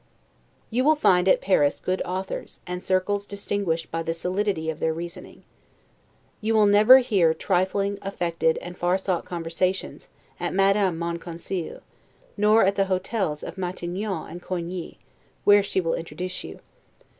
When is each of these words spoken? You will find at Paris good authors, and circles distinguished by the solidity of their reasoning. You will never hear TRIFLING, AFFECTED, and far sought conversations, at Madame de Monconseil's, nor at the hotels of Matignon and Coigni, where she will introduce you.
You 0.71 0.83
will 0.83 0.95
find 0.95 1.27
at 1.29 1.41
Paris 1.41 1.79
good 1.79 2.01
authors, 2.05 2.59
and 2.65 2.81
circles 2.81 3.27
distinguished 3.27 3.91
by 3.91 4.01
the 4.01 4.15
solidity 4.15 4.67
of 4.71 4.79
their 4.79 4.95
reasoning. 4.95 5.43
You 6.41 6.55
will 6.55 6.65
never 6.65 6.97
hear 6.97 7.35
TRIFLING, 7.35 7.99
AFFECTED, 8.01 8.57
and 8.63 8.75
far 8.75 8.97
sought 8.97 9.25
conversations, 9.25 10.09
at 10.39 10.55
Madame 10.55 10.95
de 10.95 10.99
Monconseil's, 11.05 11.83
nor 12.35 12.65
at 12.65 12.77
the 12.77 12.85
hotels 12.85 13.43
of 13.43 13.57
Matignon 13.59 14.27
and 14.27 14.41
Coigni, 14.41 14.97
where 15.43 15.61
she 15.61 15.79
will 15.79 15.93
introduce 15.93 16.43
you. 16.43 16.61